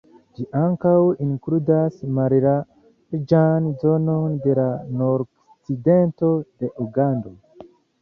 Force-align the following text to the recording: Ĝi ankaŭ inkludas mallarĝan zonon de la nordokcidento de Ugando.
Ĝi 0.37 0.43
ankaŭ 0.59 0.93
inkludas 1.25 1.99
mallarĝan 2.15 3.69
zonon 3.85 4.35
de 4.49 4.59
la 4.63 4.67
nordokcidento 5.05 6.35
de 6.49 6.77
Ugando. 6.89 7.41